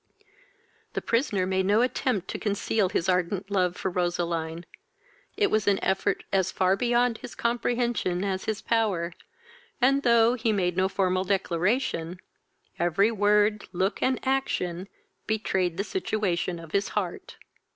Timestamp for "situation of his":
15.83-16.87